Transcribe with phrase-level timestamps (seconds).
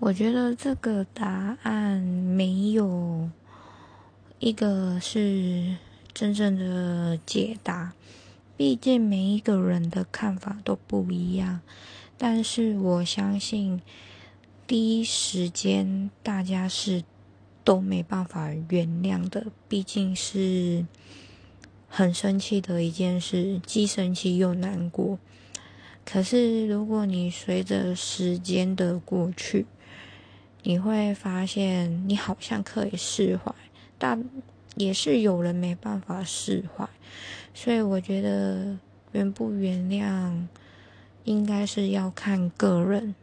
[0.00, 3.28] 我觉得这个答案没有
[4.38, 5.74] 一个是
[6.14, 7.94] 真正的解答，
[8.56, 11.60] 毕竟每一个人的看法都不一样。
[12.16, 13.82] 但是我相信，
[14.68, 17.02] 第一时间大家是
[17.64, 20.86] 都没办法原谅的，毕竟是
[21.88, 25.18] 很生气的一件事，既生气又难过。
[26.10, 29.66] 可是如果你随着时间的过去，
[30.62, 33.54] 你会发现，你好像可以释怀，
[33.98, 34.24] 但
[34.76, 36.88] 也是有人没办法释怀。
[37.52, 38.78] 所以我觉得，
[39.12, 40.46] 原不原谅，
[41.24, 43.14] 应该是要看个人。